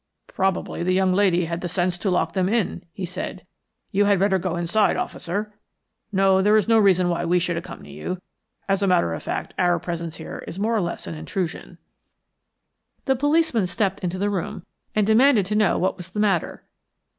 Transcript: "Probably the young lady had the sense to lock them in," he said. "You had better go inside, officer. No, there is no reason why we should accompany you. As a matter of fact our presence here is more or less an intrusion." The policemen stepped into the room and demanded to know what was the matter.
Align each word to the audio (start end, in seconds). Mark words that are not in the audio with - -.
"Probably 0.25 0.81
the 0.81 0.95
young 0.95 1.13
lady 1.13 1.45
had 1.45 1.61
the 1.61 1.69
sense 1.69 1.95
to 1.99 2.09
lock 2.09 2.33
them 2.33 2.49
in," 2.49 2.83
he 2.91 3.05
said. 3.05 3.45
"You 3.91 4.05
had 4.05 4.17
better 4.17 4.39
go 4.39 4.55
inside, 4.55 4.95
officer. 4.97 5.53
No, 6.11 6.41
there 6.41 6.57
is 6.57 6.67
no 6.67 6.79
reason 6.79 7.07
why 7.07 7.23
we 7.23 7.37
should 7.37 7.55
accompany 7.55 7.93
you. 7.93 8.19
As 8.67 8.81
a 8.81 8.87
matter 8.87 9.13
of 9.13 9.21
fact 9.21 9.53
our 9.59 9.77
presence 9.77 10.15
here 10.15 10.43
is 10.47 10.57
more 10.57 10.75
or 10.75 10.81
less 10.81 11.05
an 11.05 11.13
intrusion." 11.13 11.77
The 13.05 13.15
policemen 13.15 13.67
stepped 13.67 13.99
into 14.03 14.17
the 14.17 14.31
room 14.31 14.65
and 14.95 15.05
demanded 15.05 15.45
to 15.45 15.55
know 15.55 15.77
what 15.77 15.97
was 15.97 16.09
the 16.09 16.19
matter. 16.19 16.63